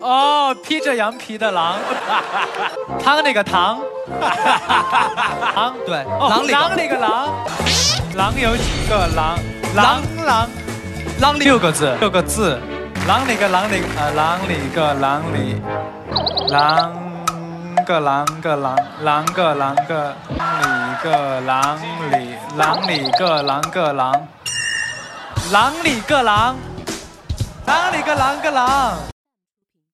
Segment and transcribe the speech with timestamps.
[0.00, 1.76] 哦，披着羊皮的狼，
[3.02, 3.80] 汤那个糖，
[5.54, 7.28] 糖对，哦、狼里狼那个狼，
[8.16, 9.38] 狼有几个狼？
[9.74, 10.48] 狼狼。
[11.20, 11.44] 狼里。
[11.44, 12.58] 六个字，六个字，
[13.06, 15.62] 狼里个狼里呃狼里个狼里，
[16.48, 16.92] 狼
[17.86, 20.14] 个狼个狼狼个狼个。
[20.36, 21.78] 狼里个狼
[22.10, 22.34] 里。
[22.56, 24.26] 狼里个狼个狼，
[25.52, 26.56] 狼里个狼，
[27.66, 28.50] 狼里个狼个。
[28.50, 29.11] 狼。